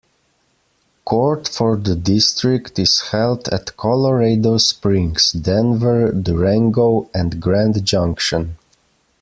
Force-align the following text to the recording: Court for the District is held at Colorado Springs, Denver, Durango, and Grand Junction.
Court 1.05 1.47
for 1.47 1.77
the 1.77 1.93
District 1.95 2.79
is 2.79 3.01
held 3.11 3.47
at 3.49 3.77
Colorado 3.77 4.57
Springs, 4.57 5.31
Denver, 5.31 6.11
Durango, 6.11 7.07
and 7.13 7.39
Grand 7.39 7.85
Junction. 7.85 8.57